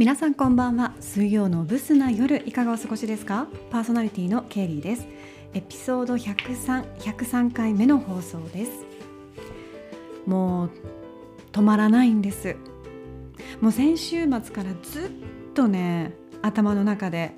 [0.00, 0.94] 皆さんこんばんは。
[0.98, 3.48] 水曜のブスな夜いかがお過ごしですか？
[3.70, 5.06] パーソナリティのケイリーです。
[5.52, 8.70] エピソード103 103回目の放送です。
[10.24, 10.70] もう
[11.52, 12.56] 止まらないんです。
[13.60, 17.32] もう先週末からずっとね頭の中で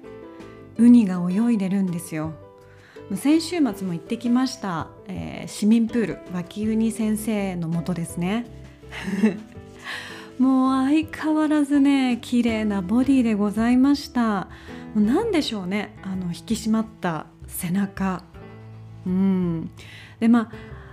[0.78, 2.32] ウニが泳いでるんですよ。
[3.16, 8.46] 先週末も行ってきました、えー、市民プール脇ウニ先生のもとですね。
[10.42, 14.48] もう相変わらずね綺麗なボディでございました。
[14.96, 18.24] 何でしょうねあの引き締まった背中。
[19.06, 19.70] うん。
[20.18, 20.50] でま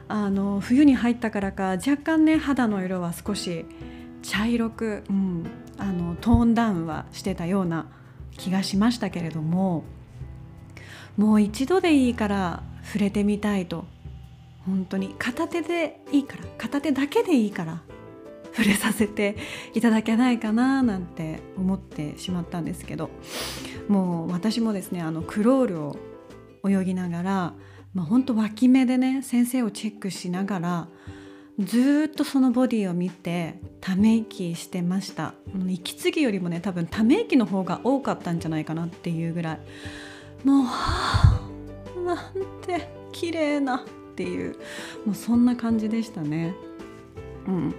[0.08, 3.66] ああの冬に入ったからか若干ね肌の色は少し
[4.22, 5.48] 茶色く、うん、
[5.80, 7.88] あのトーンダウンはしてたような
[8.38, 9.84] 気がしましたけれども
[11.18, 13.86] もう一度でいいから触れてみたいと。
[14.68, 17.82] 本当に片手でいいから片手だけでいいから。
[18.52, 19.38] 触れさせて
[19.74, 23.10] いただけないかななんて思ってしまったんですけど。
[23.90, 25.98] もう私もですねあのクロールを
[26.64, 27.54] 泳ぎながら、
[27.94, 30.88] まあ、ほんと脇目でね先生をチェックしながら
[31.58, 35.34] ずっとそのボディを見てため息してました。
[35.68, 39.60] 息継ぎよりもね多分ため息の方が多かったんじゃないかなっていうぐらい。
[40.46, 40.64] も
[41.98, 42.18] うなん
[42.66, 43.84] て綺麗なっ
[44.16, 44.56] ていう
[45.06, 46.54] もうそんな感じでしたね。
[47.48, 47.76] うん、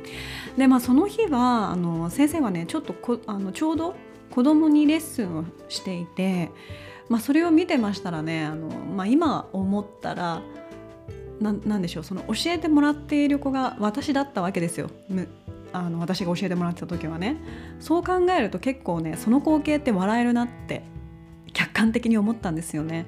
[0.56, 3.94] でまあその日はあの先生はねちょっとこあのちょうど
[4.30, 6.50] 子供にレッスンをしていて、
[7.08, 10.42] まあ、それを見てましたらねあの、まあ、今思ったら
[11.40, 14.90] 何でしょうその教えてもらっている子が私だったわけですよ。
[15.72, 17.36] あの私が教えてもらってた時はね。
[17.78, 20.82] そう考えると結構ねその光景って笑えるなって
[21.52, 23.06] 客観的に思ったんですよね。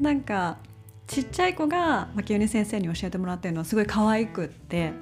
[0.00, 0.58] なんか
[1.06, 4.92] ちっちゃい子が牧鬼先生に教えてもらってるのはすごい可愛くって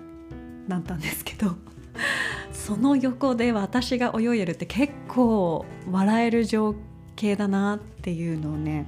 [0.68, 1.56] なったんですけど
[2.52, 6.74] その横で私が泳いでるって結構笑える情
[7.16, 8.86] 景だなっていうのをね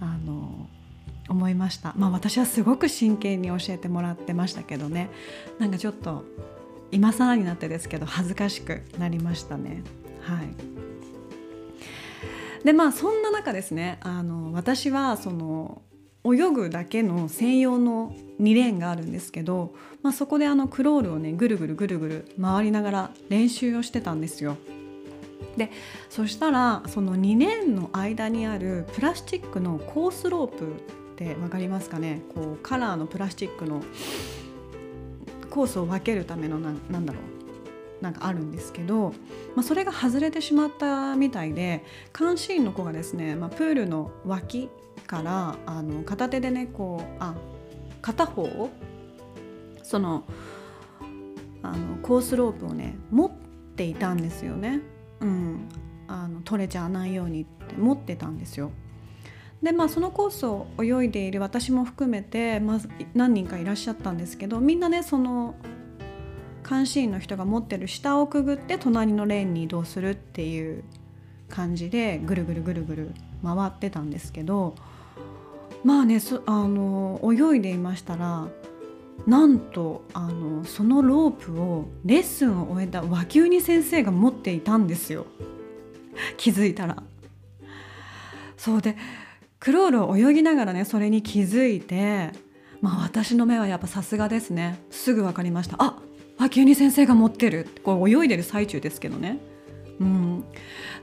[0.00, 0.68] あの
[1.28, 1.94] 思いました。
[1.96, 5.08] まあ私はすごく真剣に教えてもらってましたけどね。
[5.58, 6.24] なんかちょっと
[6.92, 9.82] 今更になってですけど恥ずかしくなりましたね。
[10.20, 10.74] はい。
[12.64, 15.82] でまあそんな中ですねあの私はその
[16.24, 24.56] 泳ぐだけの専用の2レーンがあるんですけど、まあ、そこであのクロールをねぐるぐるぐるぐる回りながら練習をしてたんですよ。
[25.56, 25.70] で
[26.08, 30.68] そしたらその2レーンの間にあるプラスチックのコースロープっ
[31.16, 32.22] て分かりますかね？
[32.34, 33.82] こうカラーのプラスチックの
[35.50, 37.33] コースを分けるためのななんだろう
[38.00, 39.14] なんかあるんですけど、
[39.54, 41.84] まあ、それが外れてしまったみたいで
[42.18, 44.68] 監視員の子がですね、まあ、プールの脇
[45.06, 47.34] からあの片手でねこうあ
[48.02, 48.70] 片方
[49.82, 50.24] その
[51.62, 53.30] あのコースロープをね持っ
[53.76, 54.80] ていたんですよね。
[55.20, 55.68] うん、
[56.06, 58.70] あの取れちゃわないようにって持ってたんですよ。
[59.62, 62.78] でまあそのコースを泳いでいる私も含めて、まあ、
[63.14, 65.54] 何人かいらっしゃったんですけどみんなねその
[66.68, 70.84] 監視員の人が持ってる下をくぐって隣のレーンに移動するっていう
[71.48, 73.10] 感じでぐるぐるぐるぐる
[73.42, 74.74] 回ってたんですけど
[75.84, 78.48] まあねあの泳いでいましたら
[79.26, 85.26] なんとあのそのロープをレッスンを終えた和牛に先生が持っていたんですよ。
[86.36, 87.02] 気づいたら。
[88.56, 88.96] そうで
[89.60, 92.32] クロールを泳ぎながらねそれに気づいて
[92.80, 94.78] まあ私の目はやっぱさすがですね。
[94.90, 95.76] すぐ分かりました。
[95.78, 95.98] あ
[96.38, 99.38] 和牛に先生が持ってるこう泳いでる最中ですけどね。
[100.00, 100.44] うん、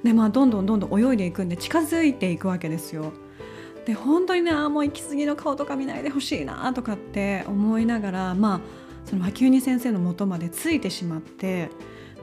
[0.03, 3.13] でまあどんどんどんどん泳いでいくんで近づいていくわけですよ。
[3.85, 8.61] で本当にねあもう行き過ぎの顔とか見ないでほしいなとかって思いながらまあ
[9.05, 11.69] その秋に先生の元までついてしまって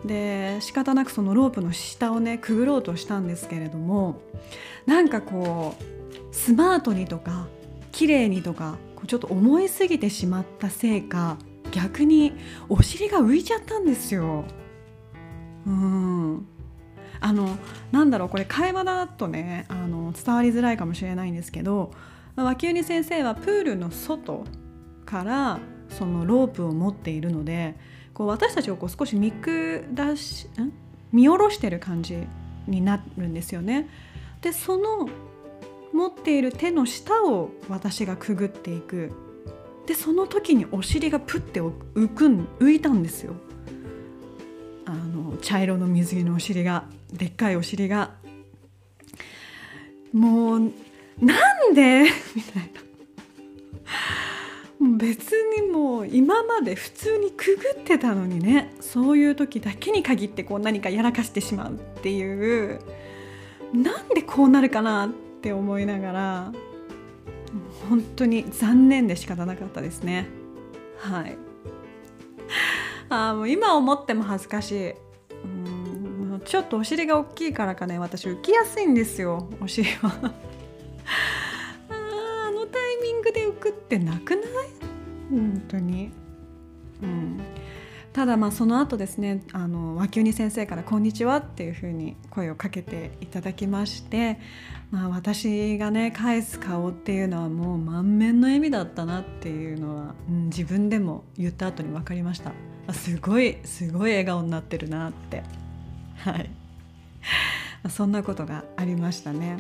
[0.05, 4.21] で仕方なくそのロープの下をねくぐろうとしたんですけれども
[4.87, 7.49] なんかこうスマートにとか
[7.91, 8.77] 綺麗にとか
[9.07, 11.37] ちょっと思いすぎてしまったせいか
[11.81, 12.33] 逆に
[12.69, 14.45] お尻が浮いちゃったんですよ。
[15.65, 16.47] うん
[17.21, 17.57] あの
[17.93, 21.93] なんだろうこれ会話だとねあの伝わりづらいかもしれないんですけど
[22.37, 24.45] 脇に先生はプールの外
[25.05, 25.59] から
[25.89, 27.77] そのロープを持っているので
[28.15, 30.73] こう私たちをこう少し見下しん？
[31.13, 32.19] 見下ろしてる感じ
[32.67, 33.89] になるんですよね。
[34.41, 35.09] でその
[35.93, 39.13] 持っている手の下を私がくぐっていく
[39.89, 42.27] でその時にお尻がプッて浮く
[42.63, 43.33] 浮いたんですよ。
[44.85, 48.11] あの茶色の水着のお尻がでっかいお尻が。
[50.13, 50.67] もうな
[51.65, 52.03] んで？
[52.37, 52.71] みたい
[54.79, 54.99] な。
[54.99, 62.79] 別にもう今まで普通にくぐってたのにねそういう時だけに限ってこう何かやらかしてしまうっていう。
[63.73, 66.53] なんでこうなるかなって思いながら
[67.89, 70.27] 本当に残念で仕方なかったですね。
[70.99, 71.39] はい。
[73.11, 74.91] あもう今思っても恥ずかしい。
[75.45, 77.99] うんちょっとお尻が大きいからかね。
[77.99, 80.09] 私浮きやすいんですよお尻は。
[81.91, 84.45] ああのタイミングで浮くってなくない？
[85.31, 86.11] 本当に。
[87.03, 87.41] うん。
[88.13, 94.41] ただまあその後ですねあの脇に先生から「こんにちは」っていうふうに声をかけていただきまして、
[94.91, 102.53] まあ、私がね返す顔っていうのはもう満面の笑みだったなっていうのは、うん、自分でも言った後に分かりました。
[102.87, 105.43] あすごいすごい笑顔になってるなって。
[106.17, 106.51] はい。
[107.89, 109.59] そんなことがありましたね。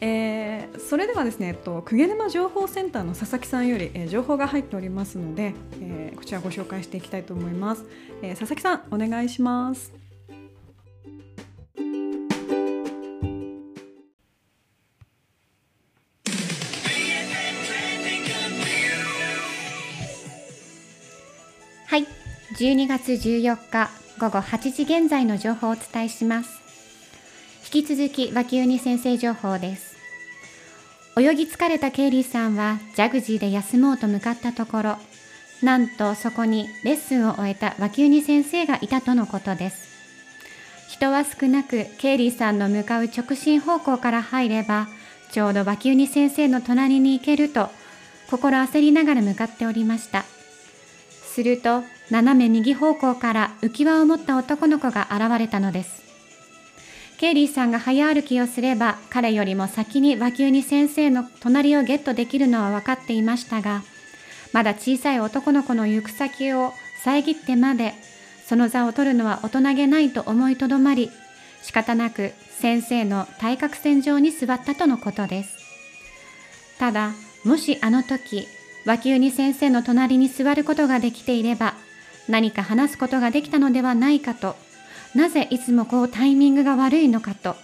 [0.00, 0.35] えー、
[0.78, 7.84] それではですね、えっと、久沼情報センターの佐々木さんより、えー、情報が入っておりますので、えー、こちらご紹介していきたいと思います、
[8.22, 9.92] え佐々木さんお願いします。
[21.86, 22.06] はい。
[22.58, 26.60] 12月14日午後8時現在の情報をお伝えします。
[27.72, 29.95] 引き続き脇ウニ先生情報です。
[31.18, 34.96] 泳ぎ疲れたケイリーさんはジャグジーで休もうと向かったところ
[35.62, 39.86] なんとそこにレッスンを終えた脇ウニ先生がいたとのことです。
[40.90, 44.88] 人は少なくケイリーさんの向かう直進方向から入れば
[45.32, 47.70] ちょうど脇ウニ先生の隣に行けると
[48.30, 50.24] 心焦りながら向かっておりました。
[51.24, 56.05] すると斜め右方向から浮き輪を持った男の子が現れたのです。
[57.18, 63.82] ケイリーさんが早歩きをすれば彼よりも先に和牛に先生の隣をゲットできるのは分かっていましたが
[64.52, 66.72] まだ小さい男の子の行く先を
[67.02, 67.94] 遮ってまで
[68.46, 71.10] その座を取るのは大人げないと思いとどまり
[71.62, 75.58] 仕方なく先生の対角線上に座ったとのことです。
[76.78, 77.12] ただ
[77.44, 78.46] もしあの時
[78.84, 81.74] 和牛に先生の隣に座ることができていれば
[82.28, 84.56] 何か話すことができたのではないかと
[85.16, 87.56] なぜいつもこうタイミングが悪いのかと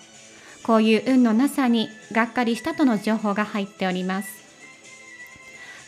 [0.62, 4.42] こういう運のなさにがっかりしたとの情報が入っております。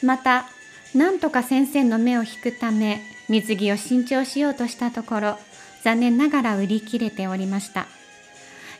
[0.05, 0.47] また
[0.95, 5.39] なんとか先生の目を引くため水着を新調しようとしたところ
[5.83, 7.87] 残念ながら売り切れておりました。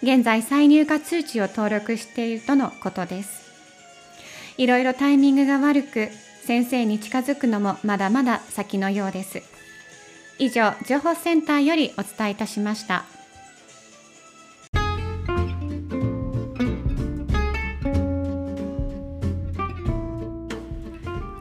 [0.03, 3.45] 現在再入荷通知を登録しているとのことです。
[4.59, 6.11] いろいろタイミングが悪く
[6.45, 9.54] 先生に近づくのもまだまだ先のようです。
[10.39, 13.05] 以上情報センターよりお伝えいたしました。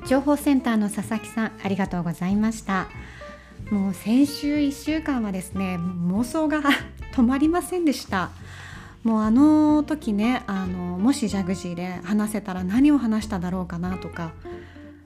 [0.05, 2.87] 情報センターの佐々木さんありがとうございました。
[3.71, 6.61] もう先週1週間はですね妄想が
[7.13, 8.29] 止まりませんでした。
[9.03, 14.33] もうあの時ねあのもしジャグジーで話せたら何を話しただろうかなとか。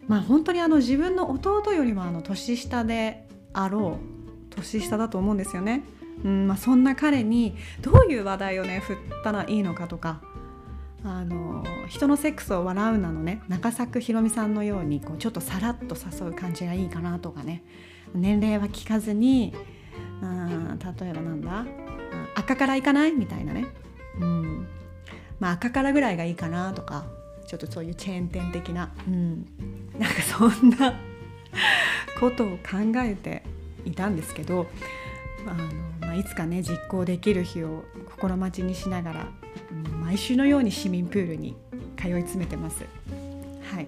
[0.08, 5.84] まあ本当にあの自分の弟よりもあの年下であろう年下だと思うんですよね。
[6.24, 10.22] うんまあ、そんな彼にどういう話題をね振ったらいいのかとか
[11.04, 17.64] あの人のセックスを笑うなのね中作ひろみさんのようにこうちょっとさらっと誘う感じがいいかなとかね
[18.16, 19.54] 年齢は聞かずに
[20.22, 21.66] うん例えばなんだ
[22.36, 23.14] 赤からいかない？
[23.14, 23.68] みたいなね、
[24.20, 24.68] うん。
[25.40, 27.06] まあ、赤からぐらいがいいかなとか
[27.46, 29.46] ちょっとそういうチェーン店的な、うん、
[30.00, 30.94] なんかそんな
[32.20, 33.44] ことを考えて
[33.86, 34.68] いたんですけど
[35.46, 35.64] あの、
[36.02, 39.28] まあ、いつかね実行できる日を心待ちにしながら、
[39.72, 41.56] うん、毎週のように市民プールに
[41.96, 42.86] 通い詰めてます。
[43.72, 43.88] はい。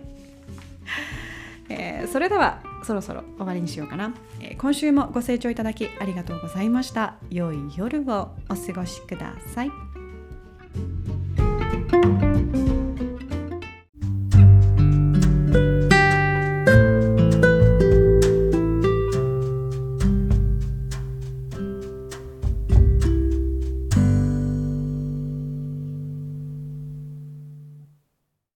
[1.69, 7.15] えー、それではそろそろ終わりにしようかな、えー、今週もご清聴いただきありがとうございました。
[7.29, 9.88] 良い夜をお過ごしください。